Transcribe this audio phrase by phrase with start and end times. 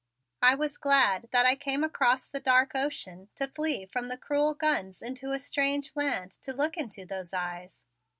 [0.41, 4.55] I was glad that I came across the dark ocean to flee from the cruel
[4.55, 7.85] guns into a strange land to look into those eyes.